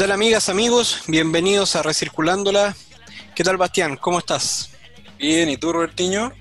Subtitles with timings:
[0.00, 1.02] ¿Qué tal amigas, amigos?
[1.08, 2.74] Bienvenidos a Recirculándola.
[3.34, 3.98] ¿Qué tal Bastián?
[3.98, 4.70] ¿Cómo estás?
[5.18, 6.32] Bien, ¿y tú Robertiño?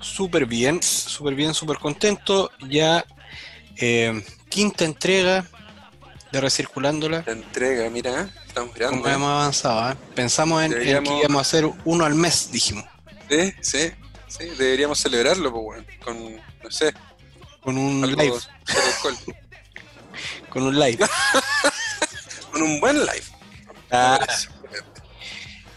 [0.00, 2.50] Súper bien, súper bien, súper contento.
[2.68, 3.06] Ya
[3.76, 5.46] eh, quinta entrega
[6.32, 7.22] de Recirculándola.
[7.24, 9.00] La entrega, mira, estamos mirando.
[9.00, 9.96] Como hemos avanzado, ¿eh?
[10.16, 12.86] Pensamos en, en, que íbamos a hacer uno al mes, dijimos.
[13.30, 13.92] Sí, sí,
[14.26, 16.92] sí, deberíamos celebrarlo, pues, bueno, con, no sé.
[17.60, 18.34] Con un live.
[20.50, 21.06] con un live.
[22.56, 23.24] con un buen live.
[23.90, 24.18] Ah.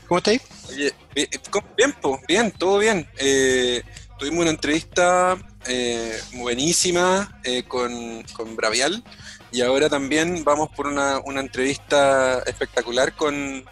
[0.07, 0.41] ¿Cómo estáis?
[0.69, 3.05] Oye, bien, pues, bien, todo bien.
[3.17, 3.83] Eh,
[4.17, 9.03] tuvimos una entrevista eh, buenísima eh, con, con, Bravial
[9.51, 13.65] y ahora también vamos por una, una entrevista espectacular con,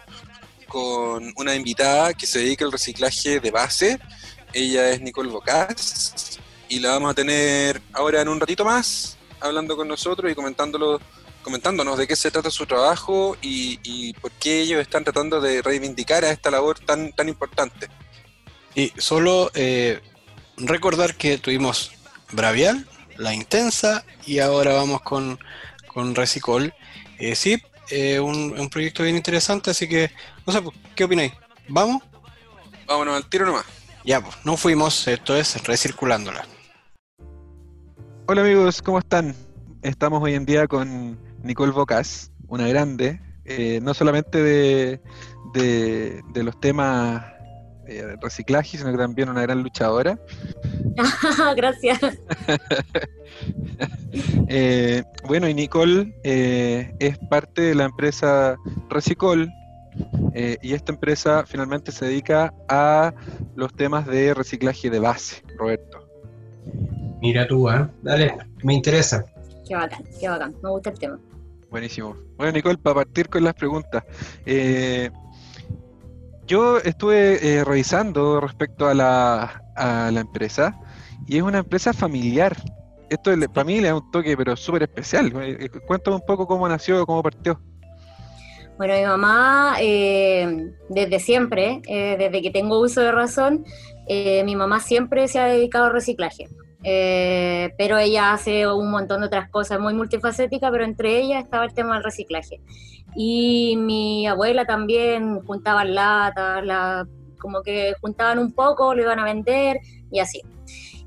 [0.68, 3.98] con una invitada que se dedica al reciclaje de base.
[4.52, 9.76] Ella es Nicole Bocas y la vamos a tener ahora en un ratito más hablando
[9.76, 11.00] con nosotros y comentándolo,
[11.42, 15.62] comentándonos de qué se trata su trabajo y, y por qué ellos están tratando de
[15.62, 17.88] reivindicar a esta labor tan, tan importante.
[18.74, 20.00] Y solo eh,
[20.56, 21.92] recordar que tuvimos
[22.32, 22.86] Bravial,
[23.16, 25.38] La Intensa y ahora vamos con,
[25.86, 26.72] con Recicol.
[27.18, 30.10] Eh, sí, eh, un, un, proyecto bien interesante, así que,
[30.46, 31.32] no sé, pues, ¿qué opináis?
[31.68, 32.02] ¿Vamos?
[32.86, 33.64] Vámonos al tiro nomás.
[34.04, 36.46] Ya, pues, no fuimos, esto es Recirculándola.
[38.26, 39.34] Hola amigos, ¿cómo están?
[39.82, 45.00] Estamos hoy en día con Nicole Bocas, una grande, eh, no solamente de,
[45.54, 47.24] de, de los temas
[47.86, 50.18] eh, reciclaje, sino que también una gran luchadora.
[51.56, 51.98] Gracias.
[54.48, 58.56] eh, bueno, y Nicole eh, es parte de la empresa
[58.90, 59.50] Recicol,
[60.34, 63.14] eh, y esta empresa finalmente se dedica a
[63.56, 66.06] los temas de reciclaje de base, Roberto.
[67.20, 67.88] Mira tú, ¿eh?
[68.02, 69.24] dale, me interesa.
[69.66, 71.18] Qué bacán, qué bacán, me gusta el tema.
[71.70, 72.16] Buenísimo.
[72.36, 74.04] Bueno, Nicole, para partir con las preguntas.
[74.46, 75.10] Eh,
[76.46, 80.78] yo estuve eh, revisando respecto a la, a la empresa
[81.26, 82.56] y es una empresa familiar.
[83.10, 85.32] Esto de familia es un toque, pero súper especial.
[85.42, 87.60] Eh, cuéntame un poco cómo nació, cómo partió.
[88.78, 93.64] Bueno, mi mamá, eh, desde siempre, eh, desde que tengo uso de razón,
[94.06, 96.48] eh, mi mamá siempre se ha dedicado al reciclaje.
[96.84, 101.64] Eh, pero ella hace un montón de otras cosas muy multifacéticas, pero entre ellas estaba
[101.64, 102.60] el tema del reciclaje.
[103.16, 107.06] Y mi abuela también juntaba latas, la,
[107.38, 109.78] como que juntaban un poco, lo iban a vender
[110.10, 110.42] y así.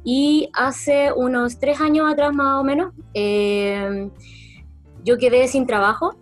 [0.03, 4.09] Y hace unos tres años atrás más o menos, eh,
[5.03, 6.15] yo quedé sin trabajo,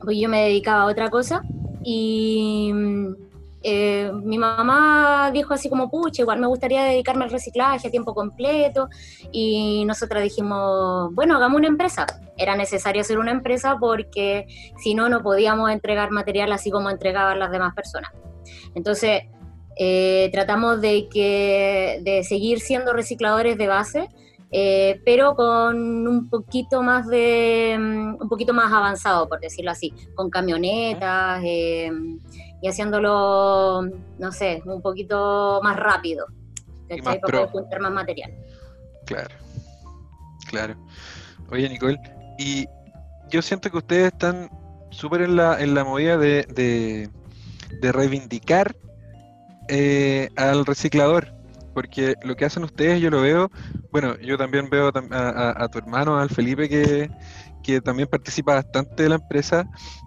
[0.00, 1.42] pues yo me dedicaba a otra cosa
[1.82, 2.72] y
[3.62, 8.14] eh, mi mamá dijo así como, pucha, igual me gustaría dedicarme al reciclaje a tiempo
[8.14, 8.88] completo
[9.32, 12.06] y nosotras dijimos, bueno, hagamos una empresa.
[12.36, 14.46] Era necesario hacer una empresa porque
[14.78, 18.12] si no, no podíamos entregar material así como entregaban las demás personas.
[18.74, 19.22] Entonces,
[19.76, 24.08] eh, tratamos de, que, de seguir siendo recicladores de base,
[24.52, 30.28] eh, pero con un poquito más de un poquito más avanzado, por decirlo así, con
[30.28, 31.90] camionetas eh,
[32.62, 33.82] y haciéndolo,
[34.18, 36.26] no sé, un poquito más rápido,
[37.02, 38.32] más para poder juntar más material.
[39.06, 39.34] Claro,
[40.48, 40.74] claro.
[41.50, 41.98] Oye, Nicole,
[42.38, 42.66] y
[43.30, 44.50] yo siento que ustedes están
[44.90, 47.08] súper en la, en la movida de, de,
[47.80, 48.74] de reivindicar
[49.68, 51.32] eh, al reciclador,
[51.74, 53.50] porque lo que hacen ustedes yo lo veo,
[53.92, 57.10] bueno, yo también veo tam- a, a- a tu hermano, al Felipe, que,
[57.62, 59.64] que también participa bastante de la empresa,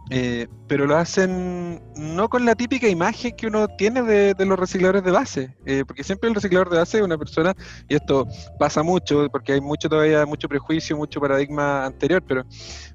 [0.10, 4.60] eh, pero lo hacen no con la típica imagen que uno tiene de, de los
[4.60, 7.54] recicladores de base, eh, porque siempre el reciclador de base es una persona,
[7.88, 8.28] y esto
[8.60, 12.44] pasa mucho, porque hay mucho todavía, mucho prejuicio, mucho paradigma anterior, pero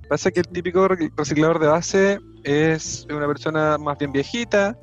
[0.09, 4.77] pasa que el típico re- reciclador de base es una persona más bien viejita,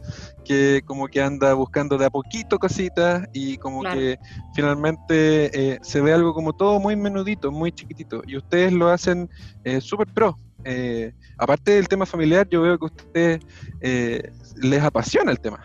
[0.45, 3.99] que como que anda buscando de a poquito cositas y como Claro.
[3.99, 4.17] que
[4.55, 8.21] finalmente eh, se ve algo como todo muy menudito, muy chiquitito.
[8.25, 9.29] Y ustedes lo hacen
[9.65, 10.37] eh, súper pro.
[10.63, 13.39] Eh, aparte del tema familiar, yo veo que a ustedes
[13.81, 14.31] eh,
[14.61, 15.59] les apasiona el tema.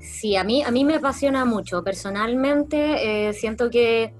[0.00, 1.84] Sí, a mí, a mí me apasiona mucho.
[1.84, 4.14] Personalmente, eh, siento que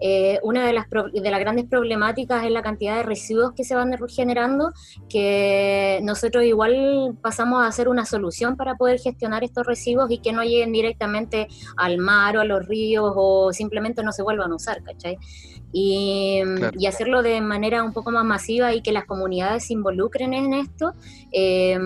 [0.00, 3.74] eh, una de las, de las grandes problemáticas es la cantidad de residuos que se
[3.74, 4.72] van generando,
[5.08, 10.32] que nosotros igual pasamos a hacer una solución para poder gestionar estos residuos y que
[10.32, 14.56] no lleguen directamente al mar o a los ríos o simplemente no se vuelvan a
[14.56, 15.18] usar, ¿cachai?
[15.72, 16.76] Y, Claro.
[16.78, 20.54] y hacerlo de manera un poco más masiva y que las comunidades se involucren en
[20.54, 20.92] esto.
[21.32, 21.78] eh,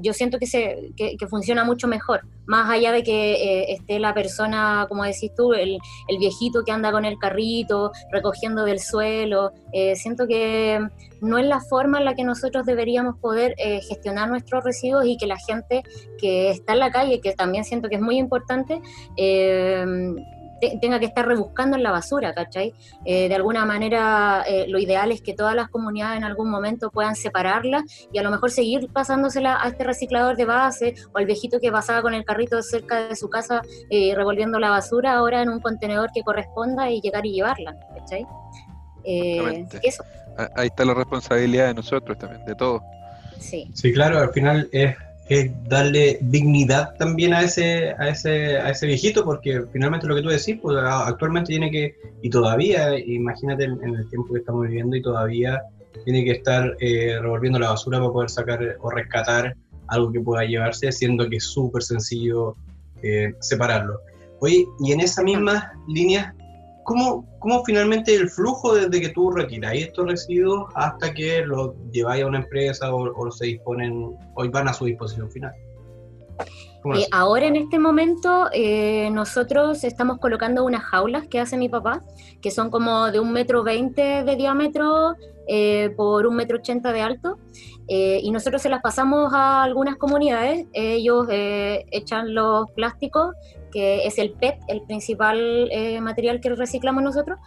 [0.00, 4.14] yo siento que, se, que, funciona mucho mejor, más allá de que eh, esté la
[4.14, 5.78] persona, como decís tú, el,
[6.08, 10.80] el, viejito que anda con el carrito, recogiendo del suelo, eh, siento que
[11.20, 15.16] no es la forma en la que nosotros deberíamos poder eh, gestionar nuestros residuos y
[15.16, 15.82] que la gente
[16.18, 18.80] que está en la calle, que también siento que es muy importante,
[20.80, 22.74] tenga que estar rebuscando en la basura, ¿cachai?
[23.04, 26.90] Eh, de alguna manera, eh, lo ideal es que todas las comunidades en algún momento
[26.90, 31.26] puedan separarla y a lo mejor seguir pasándosela a este reciclador de base o al
[31.26, 35.42] viejito que pasaba con el carrito cerca de su casa eh, revolviendo la basura ahora
[35.42, 38.26] en un contenedor que corresponda y llegar y llevarla, ¿cachai?
[39.02, 40.04] eso.
[40.54, 42.82] Ahí está la responsabilidad de nosotros también, de todos.
[43.38, 43.70] Sí.
[43.74, 44.94] sí, claro, al final es
[45.30, 50.22] es darle dignidad también a ese, a ese, a ese viejito, porque finalmente lo que
[50.22, 54.96] tú decís, pues actualmente tiene que, y todavía, imagínate en, el tiempo que estamos viviendo,
[54.96, 55.62] y todavía
[56.04, 59.54] tiene que estar eh, revolviendo la basura para poder sacar o rescatar
[59.86, 62.56] algo que pueda llevarse, siendo que es súper sencillo
[63.02, 64.00] eh, separarlo.
[64.40, 66.34] Oye, y en esa misma línea,
[66.90, 72.24] ¿cómo, ¿cómo, finalmente el flujo desde que tú retiráis estos residuos hasta que los lleváis
[72.24, 73.92] a una empresa o, se disponen,
[74.34, 75.52] o van a su disposición final?
[76.96, 82.02] Eh, ahora en este momento eh, nosotros estamos colocando unas jaulas que hace mi papá,
[82.42, 85.14] que son como de un metro veinte de diámetro
[85.46, 87.38] eh, por un metro ochenta de alto,
[87.86, 93.34] y nosotros se las pasamos a algunas comunidades, ellos echan los plásticos
[93.70, 97.38] que es el PET, el principal eh, material que reciclamos nosotros,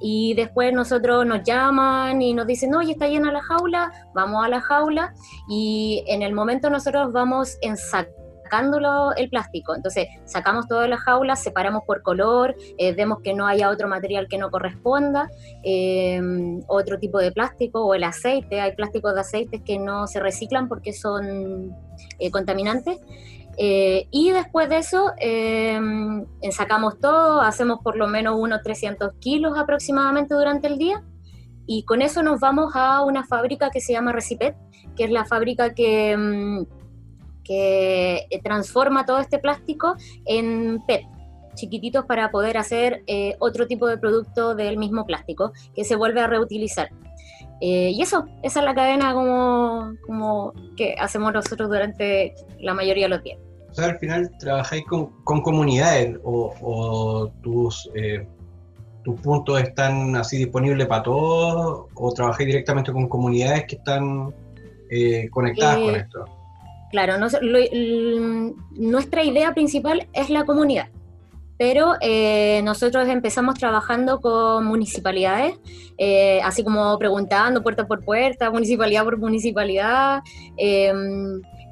[0.00, 4.48] y después nosotros nos llaman y nos dicen, oye, está llena la jaula, vamos a
[4.48, 5.14] la jaula,
[5.48, 9.74] y en el momento nosotros vamos ensacándolo el plástico.
[9.76, 14.26] Entonces, sacamos todas las jaulas, separamos por color, eh, vemos que no haya otro material
[14.28, 15.30] que no corresponda,
[15.62, 16.20] eh,
[16.66, 18.60] otro tipo de plástico o el aceite.
[18.60, 21.76] Hay plásticos de aceites que no se reciclan porque son
[22.32, 22.98] contaminantes.
[23.62, 25.78] Eh, y después de eso, eh,
[26.50, 31.04] sacamos todo, hacemos por lo menos unos 300 kilos aproximadamente durante el día.
[31.66, 34.56] Y con eso nos vamos a una fábrica que se llama Recipet,
[34.96, 36.62] que es la fábrica que, mm,
[37.44, 41.02] que transforma todo este plástico en PET,
[41.54, 46.22] chiquititos para poder hacer eh, otro tipo de producto del mismo plástico que se vuelve
[46.22, 46.88] a reutilizar.
[47.62, 53.10] y eso, esa es la cadena como, como que hacemos nosotros durante la mayoría de
[53.10, 53.38] los días.
[53.70, 58.26] O sea, al final trabajáis con, comunidades o, tus, eh,
[59.04, 64.34] tus puntos están así disponibles para todos o trabajáis directamente con comunidades que están
[64.90, 66.24] eh, conectadas con eh, esto.
[66.90, 67.14] Claro,
[68.72, 70.88] nuestra idea principal es la comunidad,
[71.56, 71.94] pero
[72.64, 75.56] nosotros empezamos trabajando con municipalidades,
[76.42, 80.22] así como preguntando puerta por puerta, municipalidad por municipalidad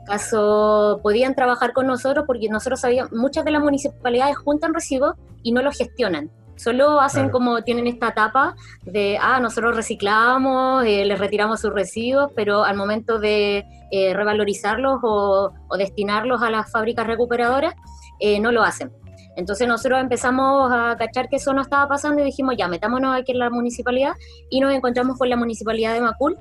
[0.08, 5.52] caso podían trabajar con nosotros porque nosotros sabíamos, muchas de las municipalidades juntan residuos y
[5.52, 6.30] no los gestionan.
[6.58, 12.32] Solo hacen como tienen esta etapa de, ah, nosotros reciclamos, eh, les retiramos sus residuos,
[12.34, 17.74] pero al momento de eh, revalorizarlos o, destinarlos a las fábricas recuperadoras,
[18.18, 18.90] eh, no lo hacen.
[19.36, 23.30] Entonces nosotros empezamos a cachar que eso no estaba pasando y dijimos, ya, metámonos aquí
[23.30, 24.14] en la municipalidad
[24.50, 26.36] y nos encontramos con la municipalidad de Macul,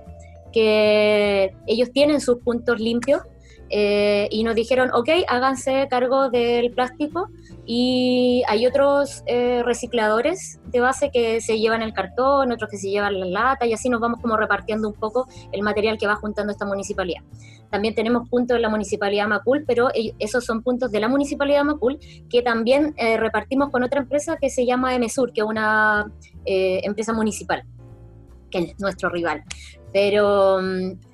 [0.52, 3.22] que ellos tienen sus puntos limpios
[3.70, 7.30] eh, y nos dijeron, ok, háganse cargo del plástico
[7.66, 12.90] y hay otros eh, recicladores de base que se llevan el cartón, otros que se
[12.90, 16.16] llevan la lata y así nos vamos como repartiendo un poco el material que va
[16.16, 17.22] juntando esta municipalidad.
[17.70, 22.00] También tenemos puntos en la municipalidad Macul, pero esos son puntos de la municipalidad Macul
[22.30, 26.10] que también eh, repartimos con otra empresa que se llama MSUR, que es una
[26.46, 27.64] empresa municipal,
[28.50, 29.44] que es nuestro rival.
[29.92, 31.07] Pero mm,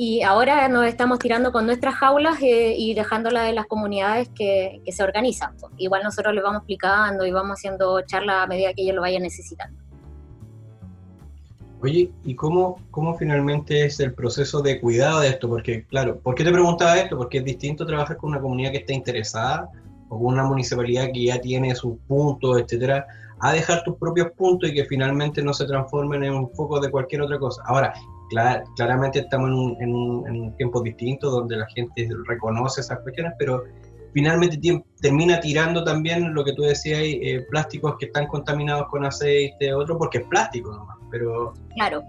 [0.00, 4.80] y ahora nos estamos tirando con nuestras jaulas eh, y dejándolas en las comunidades que,
[4.86, 5.56] se organizan.
[5.76, 9.24] Igual nosotros les vamos explicando y vamos haciendo charlas a medida que ellos lo vayan
[9.24, 9.76] necesitando.
[11.82, 15.48] Oye, ¿y cómo, cómo finalmente es el proceso de cuidado de esto?
[15.48, 17.16] Porque, claro, ¿por qué te preguntaba esto?
[17.16, 19.68] Porque es distinto trabajar con una comunidad que está interesada
[20.10, 23.04] o con una municipalidad que ya tiene sus puntos, etcétera,
[23.40, 26.88] a dejar tus propios puntos y que finalmente no se transformen en un foco de
[26.88, 27.62] cualquier otra cosa.
[27.66, 27.92] Ahora,
[28.76, 33.64] claramente estamos en un, tiempo distinto donde la gente reconoce esas cuestiones, pero
[34.12, 34.58] finalmente
[35.00, 39.98] termina tirando también lo que tú decías, eh, plásticos que están contaminados con aceite, otro,
[39.98, 41.54] porque es plástico nomás, pero...
[41.74, 42.02] Claro.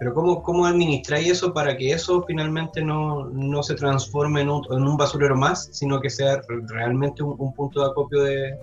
[0.00, 3.32] Pero ¿cómo, cómo administráis eso para que eso finalmente no,
[3.64, 8.56] se transforme en un, basurero más, sino que sea realmente un, punto de acopio de,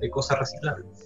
[0.00, 0.99] de cosas reciclables?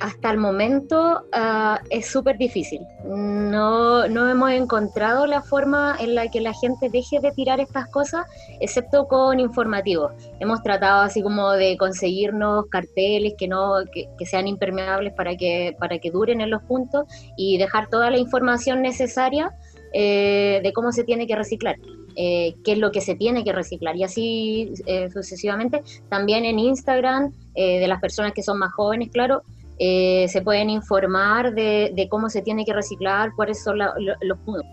[0.00, 2.80] Hasta el momento ah, es súper difícil.
[3.04, 7.88] No, no hemos encontrado la forma en la que la gente deje de tirar estas
[7.88, 8.26] cosas,
[8.60, 10.12] excepto con informativos.
[10.40, 15.98] Hemos tratado así como de conseguirnos carteles que no que, sean impermeables para que, para
[15.98, 19.54] que duren en los puntos y dejar toda la información necesaria
[19.92, 21.76] eh, de cómo se tiene que reciclar.
[22.18, 25.82] Eh, qué es lo que se tiene que reciclar y así eh, sucesivamente.
[26.08, 29.42] También en Instagram, de las personas que son más jóvenes, claro,
[29.78, 33.90] eh, se pueden informar de, cómo se tiene que reciclar, cuáles son, los,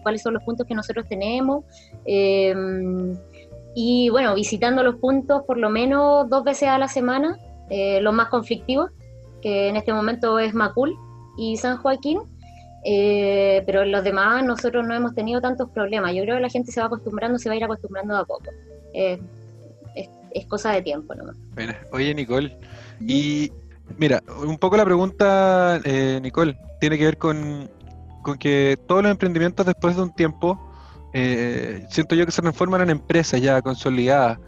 [0.01, 1.65] cuáles son los puntos que nosotros tenemos.
[2.05, 3.13] Em,
[3.75, 7.37] y bueno, visitando los puntos por lo menos dos veces a la semana,
[7.69, 8.91] eh, los más conflictivos,
[9.41, 10.95] que en este momento es Macul
[11.37, 12.19] y San Joaquín.
[12.85, 16.13] Eh, pero en los demás nosotros no hemos tenido tantos problemas.
[16.13, 18.43] Yo creo que la gente se va acostumbrando, se va a ir acostumbrando a poco.
[18.93, 19.19] es,
[20.33, 21.37] es, cosa de tiempo nomás.
[21.55, 22.57] Bueno, oye Nicole,
[22.99, 23.51] y
[23.97, 27.69] Mira, un poco la pregunta, eh, Nicole, tiene que ver con,
[28.39, 30.59] que todos los emprendimientos después de un tiempo,
[31.13, 34.39] eh, siento yo que se transforman en empresas ya consolidadas,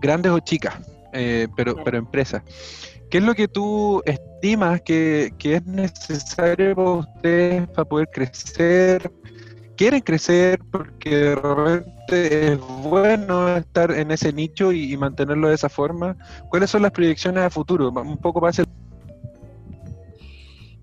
[0.00, 0.74] grandes o chicas,
[1.12, 2.42] eh, pero, pero empresas.
[3.10, 9.10] ¿Qué es lo que tú estimas que, que es necesario para ustedes para poder crecer?
[9.78, 15.68] ¿Quieren crecer porque de repente es bueno estar en ese nicho y, mantenerlo de esa
[15.68, 16.16] forma?
[16.48, 17.90] ¿Cuáles son las proyecciones a futuro?
[17.90, 18.66] Un poco para hacer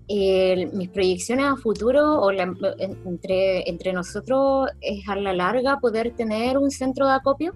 [0.08, 6.70] mis proyecciones a futuro o entre, entre nosotros es a la larga poder tener un
[6.70, 7.52] centro de acopio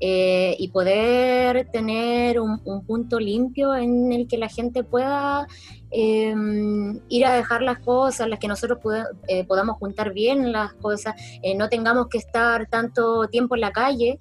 [0.00, 5.46] eh, y poder tener un, punto limpio en el que la gente pueda
[5.90, 8.78] em, ir a dejar las cosas, las que nosotros
[9.28, 13.72] eh, podamos juntar bien las cosas, eh, no tengamos que estar tanto tiempo en la
[13.72, 14.18] calle,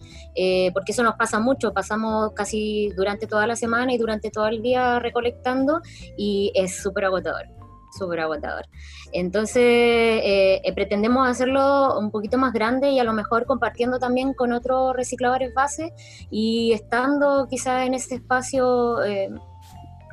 [0.73, 4.61] porque eso nos pasa mucho, pasamos casi durante toda la semana y durante todo el
[4.61, 5.81] día recolectando
[6.17, 7.64] y es súper agotador
[7.97, 8.65] súper agotador.
[9.11, 14.33] Entonces, eh, eh, pretendemos hacerlo un poquito más grande y a lo mejor compartiendo también
[14.33, 15.93] con otros recicladores base
[16.29, 19.29] y estando quizás en ese espacio eh,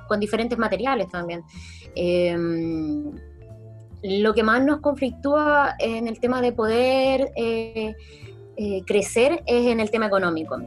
[0.08, 1.42] con diferentes materiales también.
[4.02, 7.32] lo que más nos conflictúa en el tema de poder
[8.86, 10.58] crecer es en el tema económico.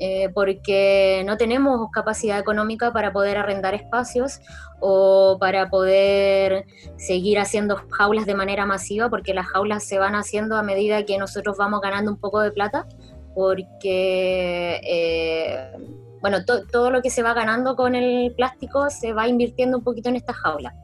[0.00, 4.40] Eh, porque no tenemos capacidad económica para poder arrendar espacios
[4.80, 10.56] o para poder seguir haciendo jaulas de manera masiva, porque las jaulas se van haciendo
[10.56, 12.86] a medida que nosotros vamos ganando un poco de plata,
[13.34, 15.72] porque, eh,
[16.20, 20.08] bueno, todo lo que se va ganando con el plástico se va invirtiendo un poquito
[20.08, 20.74] en estas jaulas,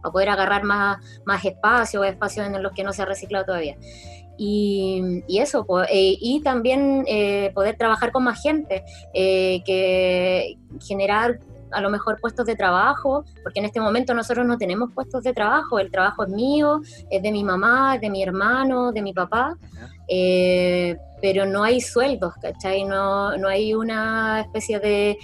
[0.00, 3.76] para poder agarrar más, más espacio espacios en los que no se ha reciclado todavía.
[4.42, 11.40] Y, eso, eh, y también eh, poder trabajar con más gente, eh, que generar
[11.72, 15.34] a lo mejor puestos de trabajo, porque en este momento nosotros no tenemos puestos de
[15.34, 16.80] trabajo, el trabajo es mío,
[17.10, 19.58] es de mi mamá, es de mi hermano, de mi papá,
[21.20, 22.84] pero no hay sueldos, ¿cachai?
[22.84, 25.18] No, no hay una especie de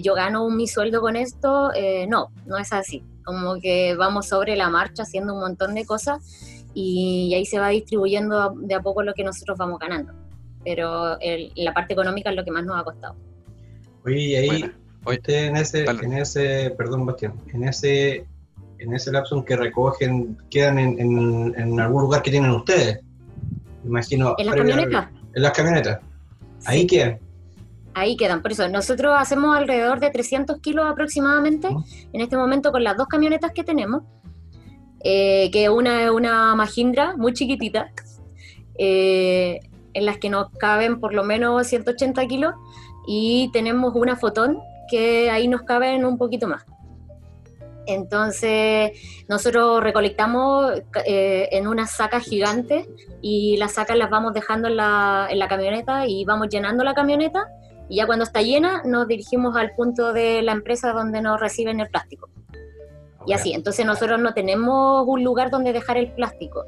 [0.00, 1.72] yo gano mi sueldo con esto,
[2.08, 6.53] no, no es así, como que vamos sobre la marcha haciendo un montón de cosas
[6.74, 10.12] y, ahí se va distribuyendo de a poco lo que nosotros vamos ganando.
[10.64, 11.18] Pero
[11.56, 13.16] la parte económica es lo que más nos ha costado.
[14.04, 14.72] Oye, y ahí,
[15.06, 18.26] usted en ese, en ese, perdón Bastián, en ese,
[18.78, 23.00] en ese lapso que recogen, quedan en, en, algún lugar que tienen ustedes,
[23.84, 24.34] imagino.
[24.38, 25.08] ¿En las camionetas?
[25.34, 26.00] En las camionetas.
[26.66, 27.18] Ahí quedan.
[27.94, 31.68] Ahí quedan, por eso nosotros hacemos alrededor de 300 kilos aproximadamente
[32.12, 34.02] en este momento con las dos camionetas que tenemos
[35.04, 37.92] eh, que una es una Mahindra muy chiquitita,
[38.78, 39.60] eh,
[39.92, 42.54] en las que nos caben por lo menos 180 kilos,
[43.06, 44.58] y tenemos una Fotón
[44.90, 46.64] que ahí nos caben un poquito más.
[47.86, 48.92] Entonces,
[49.28, 50.72] nosotros recolectamos
[51.04, 52.88] eh, en unas sacas gigantes
[53.20, 56.94] y las sacas las vamos dejando en la, en la camioneta y vamos llenando la
[56.94, 57.46] camioneta
[57.88, 61.80] y ya cuando está llena nos dirigimos al punto de la empresa donde nos reciben
[61.80, 62.30] el plástico.
[63.26, 66.64] Y así, entonces nosotros no tenemos un lugar donde dejar el plástico,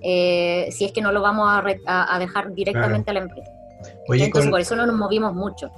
[0.00, 3.50] eh, si es que no lo vamos a, dejar directamente a la empresa.
[4.08, 5.70] entonces por eso no nos movimos mucho.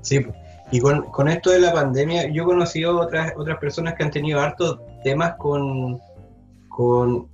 [0.00, 0.24] Sí,
[0.70, 4.40] y con, esto de la pandemia, yo he conocido otras, otras personas que han tenido
[4.40, 6.00] hartos temas con,
[6.68, 7.28] con,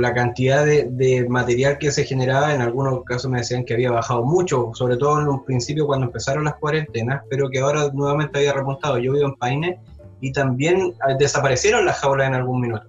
[0.00, 2.52] la cantidad de, de, material que se generaba.
[2.54, 6.06] En algunos casos me decían que había bajado mucho, sobre todo en un principio cuando
[6.06, 8.98] empezaron las cuarentenas, pero que ahora nuevamente había remontado.
[8.98, 9.80] Yo vivo en Paine
[10.24, 12.86] y también ah, desaparecieron las jaulas en algún minuto.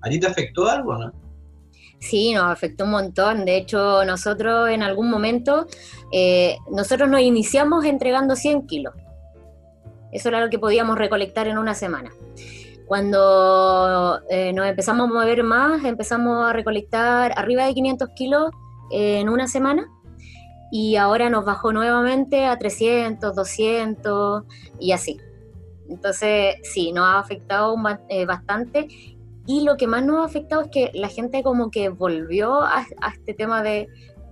[0.00, 1.12] ¿A ti te afectó algo, no?
[1.98, 3.44] Sí, nos afectó un montón.
[3.44, 5.66] De hecho, nosotros en algún momento,
[6.10, 8.94] eh, nosotros nos iniciamos entregando 100 kilos.
[10.10, 12.12] Eso era lo que podíamos recolectar en una semana.
[12.86, 18.50] Cuando eh, nos empezamos a mover más, empezamos a recolectar arriba de 500 kilos
[18.90, 19.86] en una semana
[20.72, 24.44] y ahora nos bajó nuevamente a 300, 200
[24.80, 25.20] y así.
[25.90, 27.74] Entonces, sí, nos ha afectado
[28.08, 28.86] eh, bastante
[29.46, 32.86] y lo que más nos ha afectado es que la gente como que volvió a,
[33.12, 33.88] este tema de,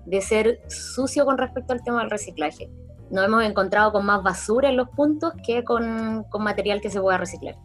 [0.06, 2.70] de, ser sucio con respecto al tema del reciclaje.
[3.10, 7.00] Nos hemos encontrado con más basura en los puntos que con, con material que se
[7.00, 7.56] pueda reciclar.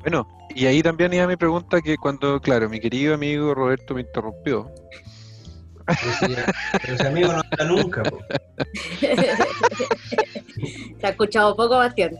[0.00, 4.02] Bueno, y ahí también iba mi pregunta que cuando, claro, mi querido amigo Roberto me
[4.02, 4.70] interrumpió.
[6.82, 8.02] Pero ese amigo no está nunca.
[11.00, 12.16] Se ha escuchado poco, Bastián.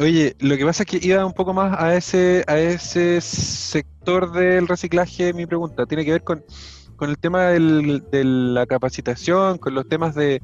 [0.00, 4.32] Oye, lo que pasa es que iba un poco más a ese, a ese sector
[4.32, 5.84] del reciclaje, mi pregunta.
[5.84, 6.44] Tiene que ver con,
[7.00, 10.40] el tema de la capacitación, con los temas de,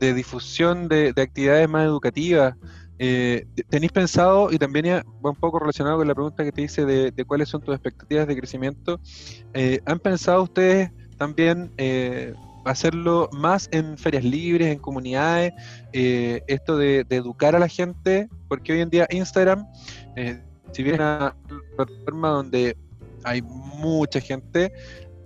[0.00, 2.54] difusión de, actividades más educativas.
[2.98, 4.86] Eh, ¿Tenéis pensado, y también
[5.24, 8.26] va un poco relacionado con la pregunta que te hice de, cuáles son tus expectativas
[8.26, 9.00] de crecimiento,
[9.54, 12.34] eh, ¿han pensado ustedes también eh,
[12.68, 15.52] hacerlo más en ferias libres, en comunidades,
[15.92, 19.66] eh, esto de, educar a la gente, porque hoy en día Instagram,
[20.16, 20.40] eh,
[20.72, 21.34] si bien es una
[21.76, 22.76] plataforma donde
[23.24, 24.72] hay mucha gente,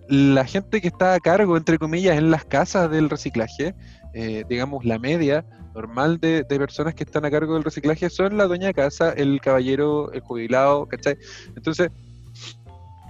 [0.09, 3.75] la gente que está a cargo, entre comillas, en las casas del reciclaje,
[4.15, 5.45] eh, digamos la media
[5.75, 9.41] normal de, personas que están a cargo del reciclaje son la dueña de casa, el
[9.41, 11.17] caballero, el jubilado, ¿cachai?
[11.57, 11.91] Entonces,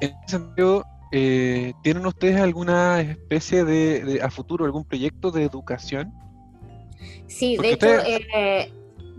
[0.00, 6.10] en ese sentido, eh, ¿Tienen ustedes alguna especie de, a futuro, algún proyecto de educación?
[7.26, 8.72] Sí, de hecho, eh,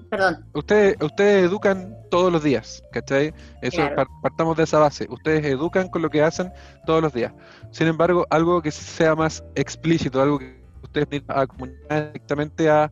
[0.10, 0.44] perdón.
[0.54, 3.32] Ustedes, ustedes educan todos los días, ¿cachai?
[3.62, 3.84] Eso
[4.24, 5.06] partamos de esa base.
[5.08, 6.52] Ustedes educan con lo que hacen
[6.88, 7.32] todos los días.
[7.70, 12.92] Sin embargo, algo que sea más explícito, algo que ustedes a comunicar directamente a,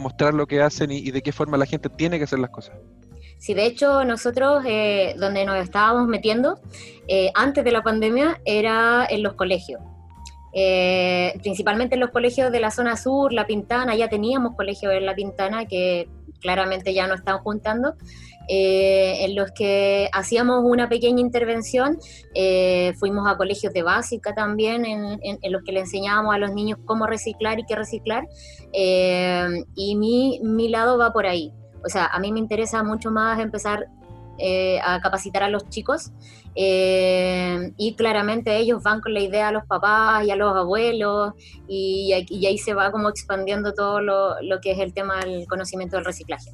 [0.00, 2.74] mostrar lo que hacen y de qué forma la gente tiene que hacer las cosas.
[3.40, 6.60] Sí, de hecho nosotros eh, donde nos estábamos metiendo
[7.08, 9.80] eh, antes de la pandemia era en los colegios.
[10.52, 15.06] Eh, principalmente en los colegios de la zona sur, La Pintana, ya teníamos colegios en
[15.06, 16.06] La Pintana que
[16.40, 17.94] claramente ya no están juntando,
[18.52, 21.98] en los que hacíamos una pequeña intervención,
[22.98, 26.78] fuimos a colegios de básica también, en, en, los que le enseñábamos a los niños
[26.84, 28.26] cómo reciclar y qué reciclar,
[28.72, 31.52] y mi, mi lado va por ahí
[31.84, 33.88] o sea, a mí me interesa mucho más empezar
[34.42, 36.12] eh, a capacitar a los chicos
[36.54, 41.34] eh, y claramente ellos van con la idea a los papás y a los abuelos
[41.68, 46.06] y, ahí se va como expandiendo todo lo, que es el tema del conocimiento del
[46.06, 46.50] reciclaje.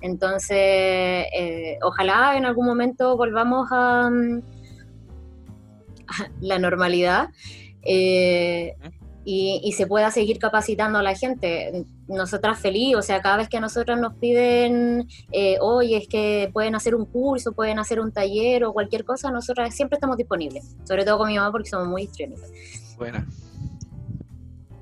[0.00, 4.10] Entonces, eh, ojalá en algún momento volvamos a,
[6.40, 7.28] la normalidad
[9.28, 11.84] y, se pueda seguir capacitando a la gente.
[12.06, 16.48] Nosotras feliz, o sea, cada vez que a nosotras nos piden, eh, oye, es que
[16.52, 20.76] pueden hacer un curso, pueden hacer un taller o cualquier cosa, nosotras siempre estamos disponibles,
[20.84, 22.52] sobre todo con mi mamá porque somos muy histriónicas.
[22.96, 23.26] Buena.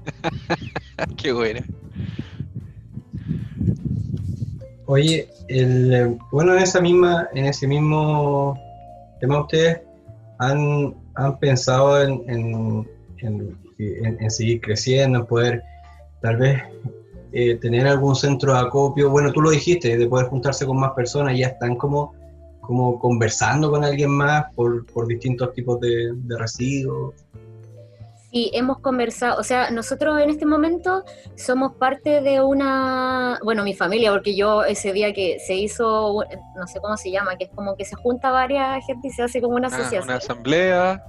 [1.16, 1.64] Qué buena.
[4.85, 8.61] Oye, el, bueno, en esa misma, en ese mismo
[9.20, 9.80] tema ustedes
[10.38, 12.87] han, han pensado en
[13.24, 13.63] en,
[14.28, 15.62] seguir creciendo, en poder
[16.20, 16.62] tal vez
[17.37, 19.10] eh, tener algún centro de acopio.
[19.10, 22.14] Bueno, tú lo dijiste, de poder juntarse con más personas, ya están como,
[22.60, 27.14] como conversando con alguien más por, por distintos tipos de, residuos.
[28.30, 31.02] Sí, hemos conversado, o sea, nosotros en este momento
[31.34, 36.22] somos parte de una, bueno, mi familia, porque yo ese día que se hizo,
[36.56, 39.22] no sé cómo se llama, que es como que se junta varias gente y se
[39.24, 40.04] hace como una ah, asociación.
[40.04, 41.04] una asamblea.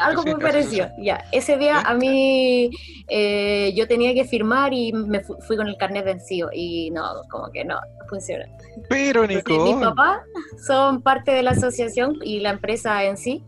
[0.00, 0.88] Algo muy parecido.
[0.98, 2.70] Ya, ese día a mí
[3.08, 7.50] eh, yo tenía que firmar y me fui, con el carnet vencido y no, como
[7.50, 8.46] que no, funciona.
[8.88, 9.64] Pero Nico.
[9.64, 10.22] mis papás
[10.66, 13.44] son parte de la asociación y la empresa en sí.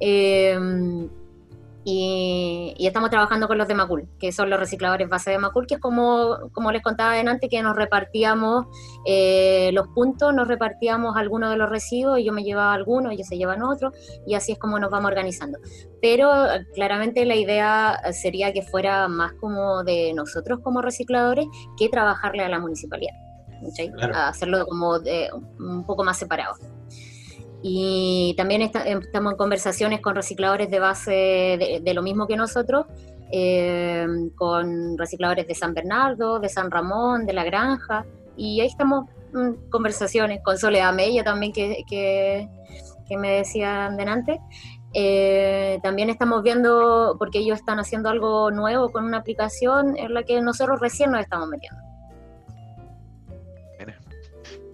[0.00, 0.58] Eh,
[1.84, 5.74] y, estamos trabajando con los de Macul, que son los recicladores base de Macul, que
[5.74, 8.66] es como, como les contaba antes, que nos repartíamos
[9.06, 13.26] eh, los puntos, nos repartíamos algunos de los residuos, y yo me llevaba algunos, ellos
[13.26, 13.92] se llevan otros,
[14.26, 15.58] y así es como nos vamos organizando.
[16.00, 16.30] Pero
[16.74, 22.48] claramente la idea sería que fuera más como de nosotros como recicladores que trabajarle a
[22.48, 23.14] la municipalidad,
[24.14, 26.54] hacerlo como de, un poco más separado.
[27.62, 32.86] Y también estamos en conversaciones con recicladores de base de, lo mismo que nosotros,
[33.30, 38.04] eh, con recicladores de San Bernardo, de San Ramón, de La Granja,
[38.36, 42.48] y ahí estamos en mm, conversaciones con Soledad Mella también que, que,
[43.16, 44.40] me decían delante.
[44.94, 50.22] Eh, también estamos viendo, porque ellos están haciendo algo nuevo con una aplicación en la
[50.22, 51.78] que nosotros recién nos estamos metiendo.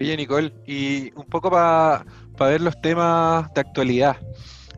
[0.01, 2.05] Oye, Nicole, y un poco para
[2.47, 4.17] ver los temas de actualidad.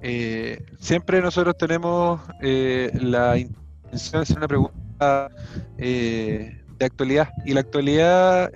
[0.02, 5.30] Eh, siempre nosotros tenemos eh, la intención de hacer una pregunta
[5.76, 8.50] eh, de actualidad, y la actualidad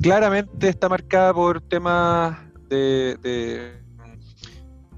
[0.00, 3.72] claramente está marcada por temas de,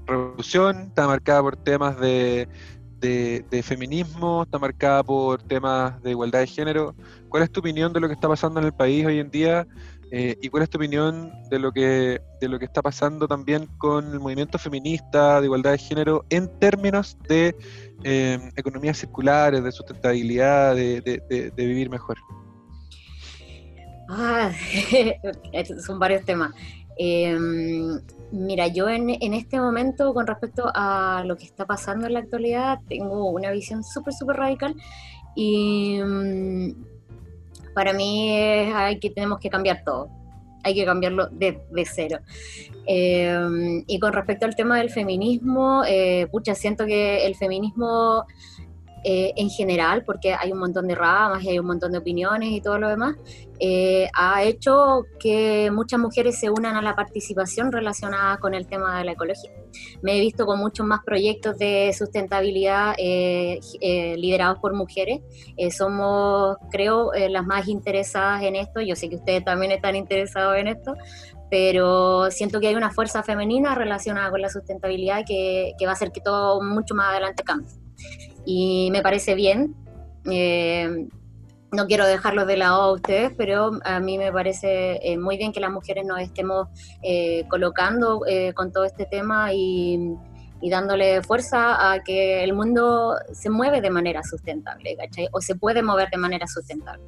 [0.05, 2.47] revolución, está marcada por temas de,
[2.99, 6.93] de, feminismo, está marcada por temas de igualdad de género.
[7.29, 9.65] ¿Cuál es tu opinión de lo que está pasando en el país hoy en día
[10.13, 13.67] eh, ¿Y cuál es tu opinión de lo que de lo que está pasando también
[13.77, 17.55] con el movimiento feminista de igualdad de género en términos de
[18.03, 22.17] eh, economías circulares, de sustentabilidad, de, vivir mejor?
[24.09, 24.51] Ah,
[25.85, 26.51] son varios temas.
[26.97, 28.01] Em,
[28.33, 32.19] mira, yo en, en, este momento, con respecto a lo que está pasando en la
[32.19, 34.75] actualidad, tengo una visión súper, súper radical
[35.35, 36.90] y mm,
[37.73, 40.09] para mí es que tenemos que cambiar todo,
[40.63, 42.19] hay que cambiarlo de, cero.
[42.87, 48.25] Eh, y con respecto al tema del feminismo, eh, pucha, siento que el feminismo
[49.03, 52.49] eh, en general, porque hay un montón de ramas y hay un montón de opiniones
[52.51, 53.15] y todo lo demás,
[53.59, 58.99] eh, ha hecho que muchas mujeres se unan a la participación relacionada con el tema
[58.99, 59.49] de la ecología.
[60.03, 63.59] Me he visto con muchos más proyectos de sustentabilidad eh,
[64.17, 65.21] liderados por mujeres.
[65.75, 68.81] somos, creo, las más interesadas en esto.
[68.81, 70.93] Yo sé que ustedes también están interesados en esto,
[71.49, 75.95] pero siento que hay una fuerza femenina relacionada con la sustentabilidad que, que va a
[75.95, 77.81] hacer que todo mucho más adelante cambie
[78.45, 79.75] y me parece bien.
[80.29, 81.07] Eh,
[81.71, 85.53] no quiero dejarlo de lado a ustedes, pero a mí me parece eh, muy bien
[85.53, 86.67] que las mujeres nos estemos
[87.01, 88.23] eh, colocando
[88.55, 90.15] con todo este tema y,
[90.69, 95.27] dándole fuerza a que el mundo se mueve de manera sustentable, ¿cachai?
[95.31, 97.03] O se puede mover de manera sustentable.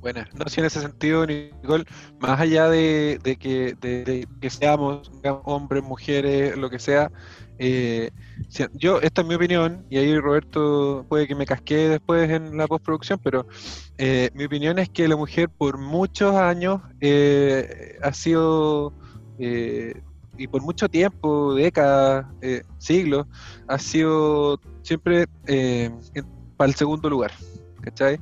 [0.00, 1.84] Bueno, no, si en ese sentido, Nicole,
[2.20, 5.10] más allá de, que, de, que seamos
[5.44, 7.10] hombres, mujeres, lo que sea,
[7.58, 8.10] eh,
[8.74, 12.66] yo, esta es mi opinión, y ahí Roberto puede que me casquee después en la
[12.66, 13.46] postproducción, pero
[13.98, 18.92] eh, mi opinión es que la mujer por muchos años eh, ha sido,
[19.38, 22.26] y por mucho tiempo, décadas,
[22.78, 23.26] siglos,
[23.66, 25.26] ha sido siempre
[26.56, 27.32] para el segundo lugar.
[27.80, 28.18] ¿Cachai?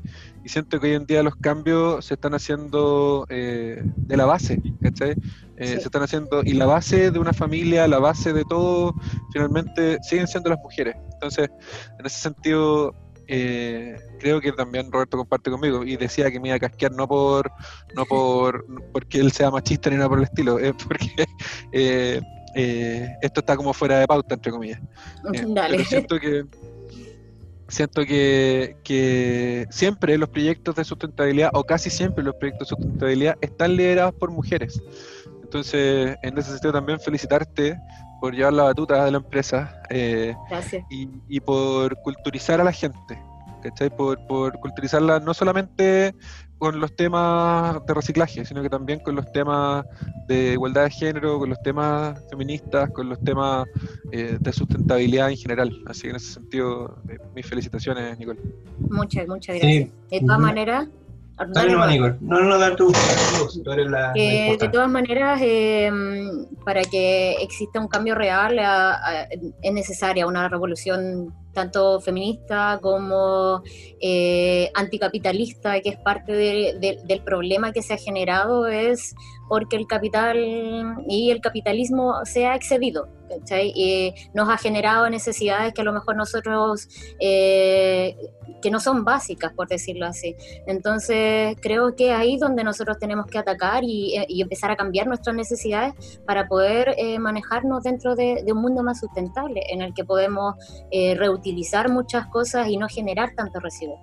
[0.47, 4.63] Y siento que hoy en día los cambios se están haciendo eh, de la base,
[4.81, 5.17] ¿cachai?
[5.57, 8.95] Eh, se están haciendo, y la base de una familia, la base de todo,
[9.33, 10.95] finalmente siguen siendo las mujeres.
[11.15, 11.49] Entonces,
[11.99, 12.95] en ese sentido,
[13.27, 17.09] eh, creo que también Roberto comparte conmigo y decía que me iba a casquear no
[17.09, 17.51] por
[17.97, 22.23] no por porque él sea machista ni nada por el estilo, es porque
[23.21, 24.81] esto está como fuera de pauta, entre comillas.
[25.49, 25.85] Dale.
[25.85, 26.45] siento que
[27.69, 33.77] siento que, siempre los proyectos de sustentabilidad, o casi siempre los proyectos de sustentabilidad, están
[33.77, 34.81] liderados por mujeres.
[35.43, 37.79] Entonces, en ese sentido también felicitarte
[38.21, 40.35] por llevar la batuta de la empresa eh,
[40.91, 43.19] y, y, por culturizar a la gente,
[43.63, 43.91] ¿cachai?
[43.91, 46.15] Por, por culturizarla no solamente
[46.59, 49.85] con los temas de reciclaje, sino que también con los temas
[50.27, 53.67] de igualdad de género, con los temas feministas, con los temas
[54.13, 55.71] eh, de sustentabilidad en general.
[55.87, 58.41] Así que en ese sentido, eh, mis felicitaciones, Nicole.
[58.79, 59.91] Muchas, muchas gracias.
[60.11, 60.89] De todas maneras,
[61.39, 65.91] no, no, no, dar tu, de todas maneras, eh,
[66.65, 68.59] para que exista un cambio real,
[69.63, 73.63] es necesaria una revolución tanto feminista como
[74.01, 79.15] eh, anticapitalista, que es parte del problema que se ha generado, es
[79.49, 80.37] porque el capital
[81.09, 83.09] y el capitalismo se ha excedido.
[83.75, 88.17] Y nos ha generado necesidades que a lo mejor nosotros, eh,
[88.63, 90.35] que no son básicas, por decirlo así.
[90.67, 95.35] Entonces, creo que ahí donde nosotros tenemos que atacar y, eh, empezar a cambiar nuestras
[95.35, 100.55] necesidades para poder eh, manejarnos dentro de, un mundo más sustentable, en el que podemos
[100.91, 103.99] reutilizar muchas cosas y no generar tanto residuos.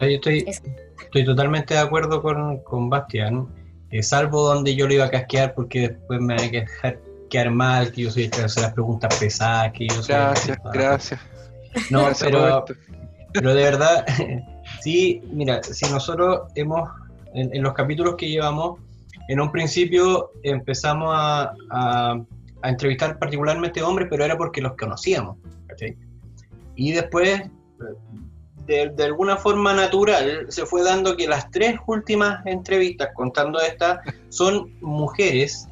[0.00, 3.48] estoy, estoy totalmente de acuerdo con, con Bastián,
[4.00, 6.98] salvo donde yo lo iba a casquear porque después me hay que dejar
[7.32, 10.58] quedar mal, que yo soy el que hace las preguntas pesadas, que yo soy Gracias,
[10.72, 11.20] gracias.
[11.90, 12.64] No, pero,
[13.32, 14.04] pero de verdad,
[14.82, 16.88] sí, mira, si nosotros hemos,
[17.34, 18.80] en, los capítulos que llevamos,
[19.28, 22.20] en un principio empezamos a, a,
[22.64, 25.36] entrevistar particularmente hombres, pero era porque los conocíamos.
[26.76, 27.42] Y después,
[28.66, 34.00] de, de, alguna forma natural, se fue dando que las tres últimas entrevistas, contando esta,
[34.28, 35.68] son mujeres.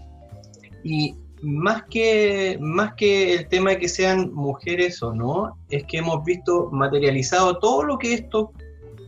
[0.83, 5.99] Y más que, más que el tema de que sean mujeres o no, es que
[5.99, 8.49] hemos visto materializado todo lo que estos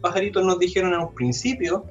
[0.01, 1.85] pajaritos nos dijeron en un principio,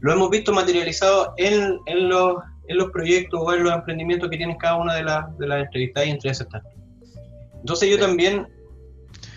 [0.00, 2.36] lo hemos visto materializado en, en, los,
[2.68, 5.64] en los proyectos o en los emprendimientos que tienen cada una de, las de las
[5.64, 6.62] entrevistas y entre también.
[7.54, 8.48] Entonces yo también,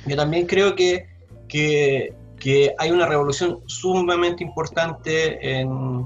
[0.06, 1.08] yo también creo que,
[1.48, 6.06] que, que hay una revolución sumamente importante en,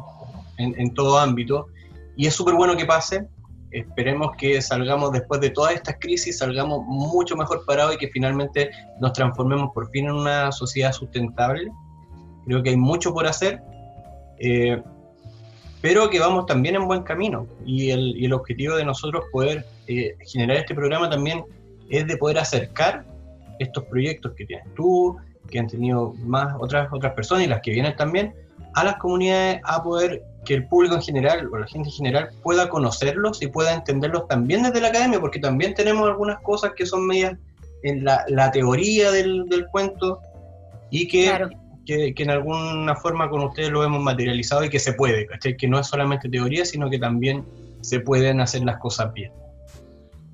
[0.57, 1.67] en, en todo ámbito
[2.15, 3.27] y es súper bueno que pase.
[3.71, 8.69] Esperemos que salgamos después de todas estas crisis, salgamos mucho mejor parados y que finalmente
[9.01, 11.69] nos transformemos por fin en una sociedad sustentable.
[12.45, 13.61] Creo que hay mucho por hacer,
[14.39, 14.81] eh,
[15.81, 17.45] pero que vamos también en buen camino.
[17.65, 21.43] Y el, y el objetivo de nosotros poder eh, generar este programa también
[21.89, 23.05] es de poder acercar
[23.59, 25.17] estos proyectos que tienes tú,
[25.49, 28.33] que han tenido más otras, otras personas y las que vienen también,
[28.77, 32.29] a las comunidades a poder que el público en general o la gente en general
[32.43, 36.85] pueda conocerlos y pueda entenderlos también desde la academia, porque también tenemos algunas cosas que
[36.85, 37.35] son medias
[37.81, 40.19] en la, la teoría del, del, cuento
[40.91, 41.49] y que, Claro.
[41.87, 45.57] que, que en alguna forma con ustedes lo hemos materializado y que se puede, ¿cachai?
[45.57, 47.43] Que no es solamente teoría, sino que también
[47.81, 49.31] se pueden hacer las cosas bien.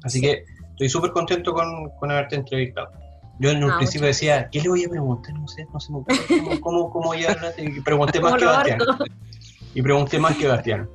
[0.03, 2.91] Así que estoy súper contento con, con haberte entrevistado.
[3.39, 5.33] Yo en un Ah, principio decía, ¿qué le voy a preguntar?
[5.33, 7.53] No sé, no se me ocurre cómo, cómo, cómo voy a hablar.
[7.57, 8.79] Y pregunté más que Bastián.
[9.73, 10.89] Y pregunté más que Bastián.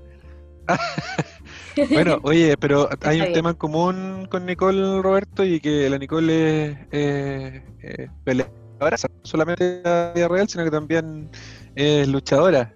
[1.92, 6.70] Bueno, oye, pero hay un tema en común con Nicole Roberto y que la Nicole
[6.70, 11.31] es eh, eh, peleadora, no solamente en la vida real, sino que también
[11.77, 12.74] es luchadora.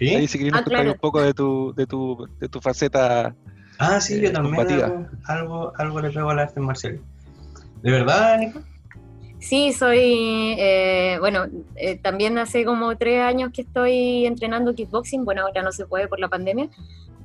[0.00, 0.28] Ahí ¿Sí?
[0.28, 0.92] si querés Ah, nos contar claro.
[0.92, 3.34] un poco de tu, de tu, de tu faceta.
[3.78, 7.00] Ah, sí, yo Eh, también algo, algo, algo le pego al arte marcial.
[7.82, 8.60] ¿De verdad, Nico?
[9.44, 11.44] Sí, soy, eh, bueno,
[11.76, 16.08] eh, también hace como tres años que estoy entrenando kickboxing, bueno, ahora no se puede
[16.08, 16.70] por la pandemia,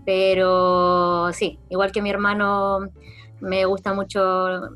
[0.06, 2.90] pero sí, igual que mi hermano,
[3.40, 4.20] me gusta mucho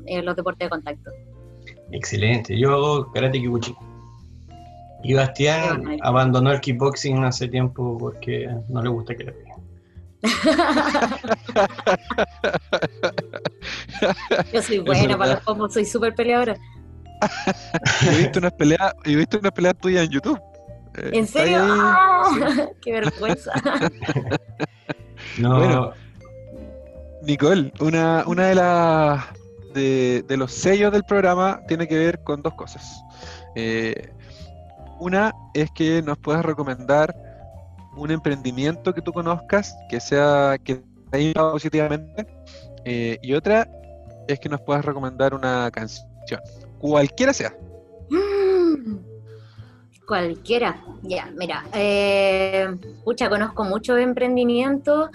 [0.06, 1.10] eh, los deportes de contacto.
[1.92, 2.58] Excelente.
[2.58, 3.74] Yo hago karate kikuchi.
[5.02, 9.54] Y Bastián abandonó el kickboxing hace tiempo porque no le gusta que le peguen.
[14.50, 16.56] Yo soy buena para los combos, soy súper peleadora.
[18.02, 20.40] He visto unas peleas, he visto unas peleas tuyas en YouTube.
[20.96, 21.58] Eh, ¿En serio?
[21.60, 22.68] ¡Ah!
[22.82, 23.52] ¡Qué vergüenza!
[25.38, 25.92] No, Bueno.
[27.22, 29.24] Nicole, una, una de las
[29.72, 33.02] de, de los sellos del programa tiene que ver con dos cosas.
[33.54, 34.12] Eh,
[35.00, 37.14] una es que nos puedas recomendar
[37.96, 42.26] un emprendimiento que tú conozcas que sea que te haya positivamente
[42.84, 43.68] eh, y otra
[44.28, 46.40] es que nos puedas recomendar una canción,
[46.78, 47.56] cualquiera sea.
[48.10, 48.98] Mm.
[50.06, 55.08] Cualquiera, ya, mira, eh, pucha, conozco muchos emprendimientos,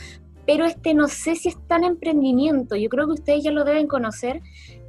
[0.48, 3.86] pero este no sé si es tan emprendimiento, yo creo que ustedes ya lo deben
[3.86, 4.42] conocer,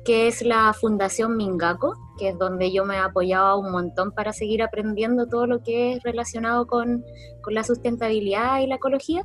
[0.07, 4.33] que es la Fundación Mingaco, que es donde yo me he apoyado un montón para
[4.33, 7.05] seguir aprendiendo todo lo que es relacionado con,
[7.43, 9.23] con la sustentabilidad y la ecología.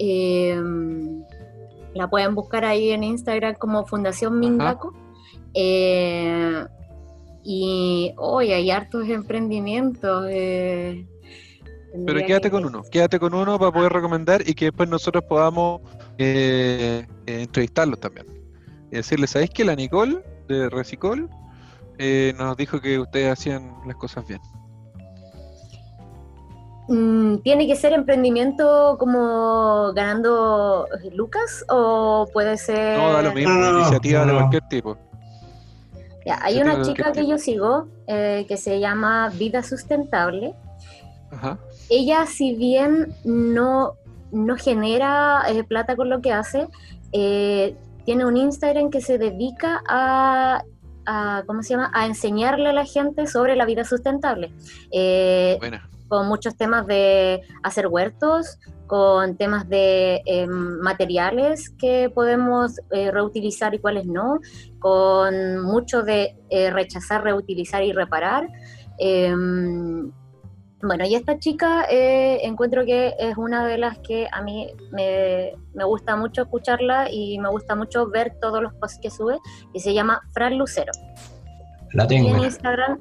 [0.00, 0.60] Eh,
[1.94, 4.92] la pueden buscar ahí en Instagram como Fundación Mingaco.
[5.58, 6.64] Eh,
[7.42, 10.26] y hoy hay hartos emprendimientos.
[10.28, 11.06] eh,
[12.04, 15.24] Pero quédate que- con uno, quédate con uno para poder recomendar y que después nosotros
[15.24, 15.80] podamos
[16.18, 18.26] eh, eh, entrevistarlos también.
[18.90, 21.28] Y decirles, ¿sabéis que la Nicole de Recicol
[21.98, 24.40] eh, nos dijo que ustedes hacían las cosas bien?
[26.88, 32.98] Mm, ¿Tiene que ser emprendimiento como ganando lucas o puede ser...
[32.98, 34.96] No, da lo mismo, no, no, iniciativa no, de cualquier tipo.
[36.26, 40.54] Ya, hay una chica que yo sigo eh, que se llama Vida Sustentable.
[41.30, 41.58] Ajá.
[41.90, 43.94] ella si bien no,
[44.30, 46.68] no genera eh, plata con lo que hace,
[47.12, 50.62] eh, tiene un Instagram que se dedica a,
[51.04, 51.90] a, ¿cómo se llama?
[51.94, 54.52] a enseñarle a la gente sobre la vida sustentable.
[54.92, 55.88] Eh, Buena.
[56.08, 63.74] Con muchos temas de hacer huertos, con temas de eh, materiales que podemos eh, reutilizar
[63.74, 64.40] y cuáles no,
[64.78, 68.48] con mucho de eh, rechazar, reutilizar y reparar.
[68.98, 70.12] Em,
[70.82, 75.54] bueno, y esta chica eh, encuentro que es una de las que a mí me,
[75.74, 79.38] me gusta mucho escucharla y me gusta mucho ver todos los posts que sube,
[79.72, 80.92] y se llama Fran Lucero.
[81.92, 82.28] la Y tengo.
[82.28, 82.98] en Instagram,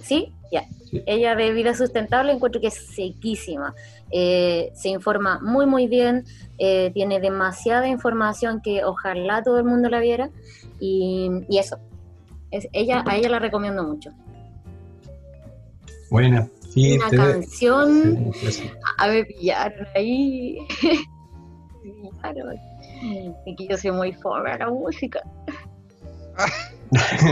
[0.00, 0.34] ¿sí?
[0.54, 0.68] Ya.
[0.88, 1.02] Sí.
[1.06, 3.74] Ella de vida sustentable encuentro que es sequísima.
[4.12, 6.24] Eh, se informa muy, muy bien.
[6.58, 10.30] eh, tiene demasiada información que ojalá todo el mundo la viera.
[10.78, 11.78] Y, y eso.
[12.52, 14.10] Es, ella, a ella la recomiendo mucho.
[16.08, 16.48] Buena.
[16.70, 18.32] Sí, Una canción.
[18.34, 18.70] sí.
[18.98, 20.58] A ver, pillaron ahí.
[21.82, 22.56] Pillaron.
[23.46, 25.20] Es que yo soy muy fome a la música.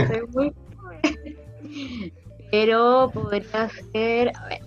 [0.07, 2.13] soy muy fome.
[2.53, 4.31] Pero podría ser.
[4.37, 4.59] A ver.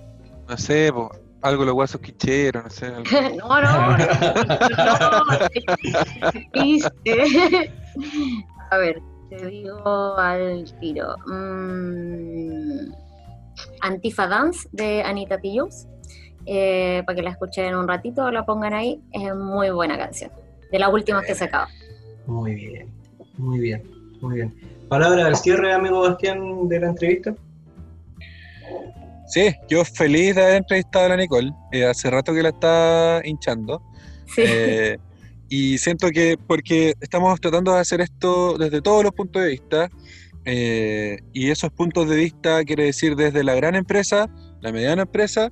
[0.49, 1.09] No sé, po,
[1.41, 2.87] algo los guasos quicheros, no sé.
[2.87, 3.05] algo.
[3.39, 5.25] no, no, no,
[6.53, 7.71] ¿viste?
[8.73, 11.15] A ver, te digo al tiro.
[11.29, 12.93] Mm,
[13.83, 15.39] Antifa Dance de Anita.
[16.45, 19.01] Eh, para que la escuchen un ratito, la pongan ahí.
[19.13, 20.33] Es muy buena canción.
[20.73, 21.69] De las últimas que he sacado.
[22.27, 22.89] Muy bien,
[23.39, 23.85] muy bien,
[24.21, 24.53] muy bien.
[24.89, 27.33] Palabra al cierre, amigo Bastián, de la entrevista.
[29.27, 31.53] Sí, yo feliz de haber entrevistado a la Nicole.
[31.73, 33.83] Eh, hace rato que la está hinchando.
[34.35, 34.43] Sí.
[34.45, 34.99] Eh,
[35.49, 39.89] y siento que, porque estamos tratando de hacer esto desde todos los puntos de vista,
[40.45, 45.51] eh, y esos puntos de vista quiere decir desde la gran empresa, la mediana empresa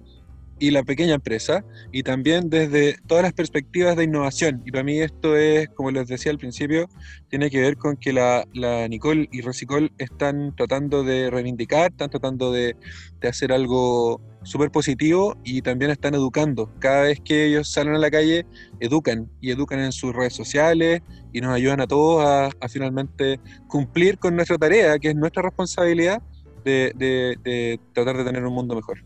[0.59, 4.63] y la pequeña empresa, y también desde todas las perspectivas de innovación.
[4.65, 6.89] Y para mí esto es, como les decía al principio,
[7.29, 12.11] tiene que ver con que la, la Nicole y Recicol están tratando de reivindicar, están
[12.11, 12.77] tratando de,
[13.21, 16.71] de hacer algo súper positivo y también están educando.
[16.79, 18.47] Cada vez que ellos salen a la calle,
[18.79, 21.01] educan y educan en sus redes sociales
[21.33, 26.23] y nos ayudan a todos a, finalmente cumplir con nuestra tarea, que es nuestra responsabilidad
[26.65, 29.05] de, de- de tratar de tener un mundo mejor.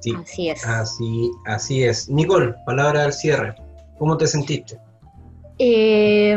[0.00, 0.66] Sí, Así es.
[0.66, 2.08] así, así es.
[2.08, 3.54] Nicole, palabra al cierre.
[3.98, 4.78] ¿Cómo te sentiste?
[5.58, 6.34] Eh,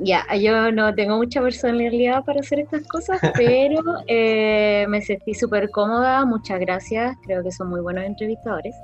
[0.00, 5.70] ya, yo no tengo mucha personalidad para hacer estas cosas, pero eh, me sentí súper
[5.70, 8.74] cómoda, muchas gracias, creo que son muy buenos entrevistadores.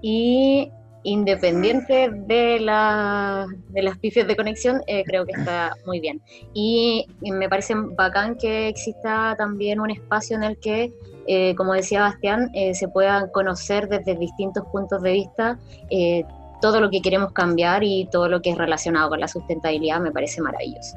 [0.00, 0.72] Y
[1.04, 6.20] independiente de, la- de las pifias de conexión, eh, creo que está muy bien.
[6.52, 10.92] Y me parece bacán que exista también un espacio en el que,
[11.26, 15.58] eh, como decía Bastián, eh, se puedan conocer desde distintos puntos de vista
[15.90, 16.24] eh,
[16.60, 20.12] todo lo que queremos cambiar y todo lo que es relacionado con la sustentabilidad me
[20.12, 20.96] parece maravilloso.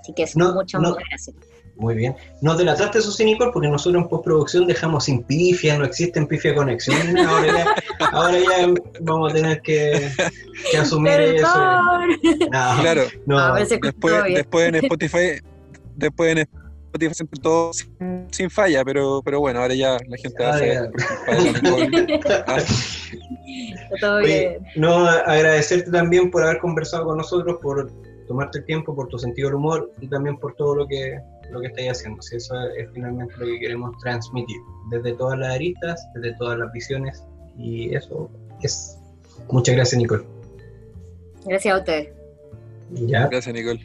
[0.00, 0.90] Así que eso, No, muchas, no.
[0.90, 1.36] muchas gracias.
[1.76, 2.14] Muy bien.
[2.42, 6.54] Nos delataste eso sí, Nicole, porque nosotros en postproducción dejamos sin pifia, no existen pifia
[6.54, 7.16] conexión.
[7.18, 7.74] Ahora ya,
[8.12, 10.10] ahora ya vamos a tener que,
[10.70, 11.48] que asumir eso.
[12.50, 13.54] No, Claro, no.
[13.54, 15.40] Después, después en Spotify,
[15.96, 16.48] después en
[16.92, 20.52] Spotify siempre todo sin, sin falla, pero, pero bueno, ahora ya la gente va a
[20.54, 20.90] Ah, saber
[24.22, 27.90] Oye, no, agradecerte también por haber conversado con nosotros, por
[28.26, 31.18] tomarte el tiempo, por tu sentido del humor y también por todo lo que,
[31.50, 32.22] lo que estáis haciendo.
[32.22, 34.56] Si eso es finalmente lo que queremos transmitir,
[34.90, 37.22] desde todas las aristas, desde todas las visiones,
[37.58, 38.30] y eso
[38.62, 38.98] es.
[39.50, 40.24] Muchas gracias, Nicole.
[41.44, 42.08] Gracias a ustedes.
[42.92, 43.80] Ya, Gracias, Nicole.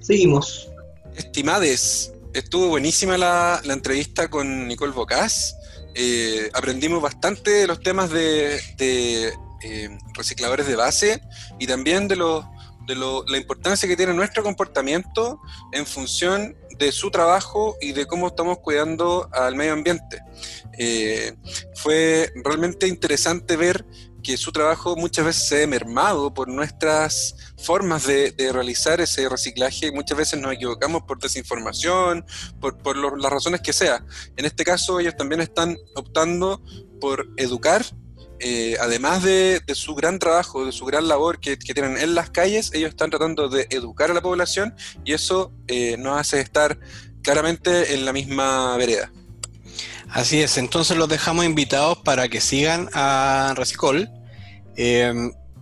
[0.00, 0.70] seguimos.
[1.16, 5.56] Estimades, estuvo buenísima la, la entrevista con Nicole Bocas.
[5.94, 11.20] Eh, aprendimos bastante de los temas de, de, eh, recicladores de base
[11.58, 12.50] y también de, lo-
[12.86, 15.40] de lo- la importancia que tiene nuestro comportamiento
[15.72, 20.20] en función de su trabajo y de cómo estamos cuidando al medio ambiente.
[20.78, 21.34] Eh,
[21.74, 23.84] fue realmente interesante ver
[24.22, 29.28] que su trabajo muchas veces se ve mermado por nuestras formas de, de realizar ese
[29.28, 32.24] reciclaje y muchas veces nos equivocamos por desinformación,
[32.60, 34.04] por, por lo- las razones que sea.
[34.36, 36.62] En este caso ellos también están optando
[37.00, 37.84] por educar,
[38.40, 42.30] eh, además de, su gran trabajo, de su gran labor que, que tienen en las
[42.30, 46.78] calles, ellos están tratando de educar a la población y eso eh, nos hace estar
[47.22, 49.12] claramente en la misma vereda.
[50.10, 54.10] Así es, entonces los dejamos invitados para que sigan a Recicol
[54.76, 55.14] eh,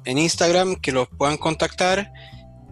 [0.05, 2.13] en Instagram, que los puedan contactar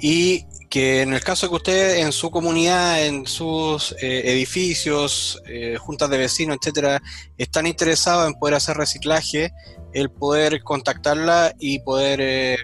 [0.00, 5.76] y que en el caso que ustedes en su comunidad, en sus eh, edificios, eh,
[5.78, 7.02] juntas de vecinos, etcétera,
[7.38, 9.52] están interesados en poder hacer reciclaje,
[9.92, 12.58] el poder contactarla y poder eh,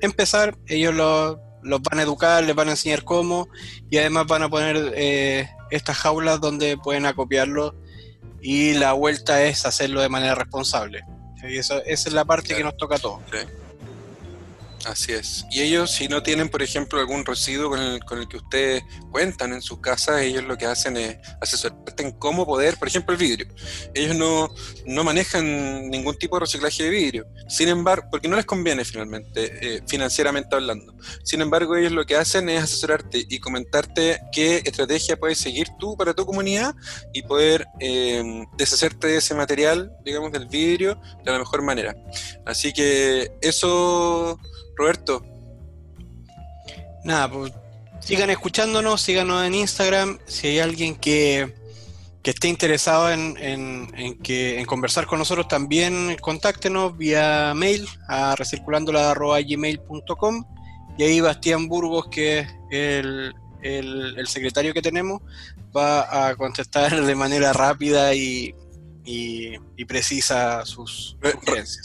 [0.00, 3.48] empezar, ellos lo- los van a educar, les van a enseñar cómo
[3.90, 4.94] y además van a poner
[5.70, 7.74] estas jaulas donde pueden acopiarlo
[8.40, 11.02] y la vuelta es hacerlo de manera responsable.
[11.48, 13.20] Y eso, esa es la parte que nos toca a todos.
[14.88, 15.44] Así es.
[15.50, 18.82] Y ellos, si no tienen, por ejemplo, algún residuo con el, con el que ustedes
[19.12, 23.12] cuentan en sus casas, ellos lo que hacen es asesorarte en cómo poder, por ejemplo,
[23.12, 23.46] el vidrio.
[23.92, 24.48] Ellos no,
[24.86, 27.26] no manejan ningún tipo de reciclaje de vidrio.
[27.48, 30.94] Sin embargo, porque no les conviene finalmente, eh, financieramente hablando.
[31.22, 35.98] Sin embargo, ellos lo que hacen es asesorarte y comentarte qué estrategia puedes seguir tú
[35.98, 36.74] para tu comunidad
[37.12, 41.94] y poder eh, deshacerte de ese material, digamos, del vidrio, de la mejor manera.
[42.46, 44.38] Así que eso,
[44.78, 45.22] Roberto,
[47.04, 47.52] Nada, pues
[48.00, 50.18] sigan escuchándonos, síganos en Instagram.
[50.26, 51.54] Si hay alguien que,
[52.22, 58.34] que esté interesado en, en- que, en conversar con nosotros, también contáctenos vía mail a
[58.36, 60.44] recirculándola.gmail.com
[60.98, 65.22] y ahí Bastián Burgos, que es el- el secretario que tenemos,
[65.76, 68.54] va a contestar de manera rápida y,
[69.08, 71.34] y, y precisa sus Re-.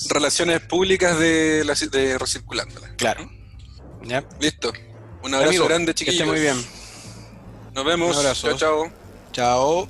[0.09, 2.95] Relaciones públicas de, la, de Recirculándola.
[2.97, 3.31] Claro.
[4.03, 4.25] ¿Ya?
[4.41, 4.73] Listo.
[5.23, 6.19] Un abrazo Amigo, grande, que chiquillos.
[6.19, 6.57] esté muy bien.
[7.73, 8.11] Nos vemos.
[8.11, 8.49] Un abrazo.
[8.49, 8.91] Chao, chao.
[9.31, 9.89] Chao.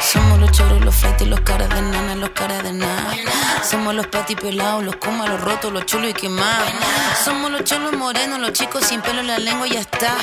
[0.00, 2.97] Somos los choros, los flights, los caras de nana, los caras de nada.
[3.70, 6.70] Somos los pati pelados, los comas, los rotos, los chulos y quemados.
[7.22, 10.16] Somos los cholos morenos, los chicos sin pelo la lengua y ya está.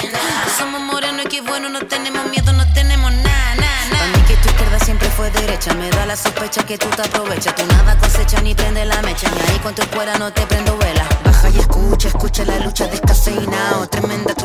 [0.57, 3.89] Somos morenos y qué bueno, no tenemos miedo, no tenemos nada, nada.
[3.91, 7.03] Para mí que tu izquierda siempre fue derecha, me da la sospecha que tú te
[7.03, 7.53] aprovechas.
[7.53, 10.75] Tú nada cosecha ni prende la mecha, ni ahí con tu escuela no te prendo
[10.79, 11.05] vela.
[11.23, 14.44] Baja y escucha, escucha la lucha descafeinado, tremenda trucha.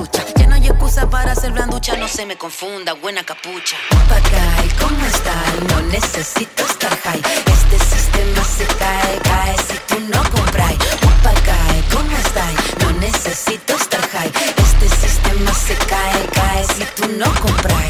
[1.98, 3.76] No se me confunda, buena capucha.
[3.90, 5.34] Papagay, ¿cómo está?
[5.68, 7.20] No necesito estar high.
[7.46, 10.74] Este sistema se cae, cae si tú no compras.
[11.00, 12.46] Papagay, ¿cómo está?
[12.80, 14.32] No necesito estar high.
[14.56, 17.89] Este sistema se cae, cae si tú no compras.